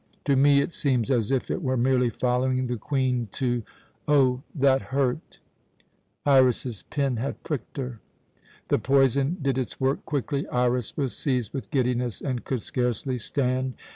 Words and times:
To 0.25 0.35
me 0.35 0.61
it 0.61 0.73
seems 0.73 1.11
as 1.11 1.29
if 1.29 1.51
it 1.51 1.61
were 1.61 1.77
merely 1.77 2.09
following 2.09 2.65
the 2.65 2.75
Queen 2.77 3.27
to 3.33 3.61
Oh, 4.07 4.41
that 4.55 4.81
hurt!" 4.81 5.37
Iras's 6.25 6.81
pin 6.89 7.17
had 7.17 7.43
pricked 7.43 7.77
her. 7.77 7.99
The 8.69 8.79
poison 8.79 9.37
did 9.39 9.59
its 9.59 9.79
work 9.79 10.03
quickly. 10.03 10.47
Iras 10.47 10.97
was 10.97 11.15
seized 11.15 11.53
with 11.53 11.69
giddiness, 11.69 12.19
and 12.19 12.43
could 12.43 12.63
scarcely 12.63 13.19
stand. 13.19 13.75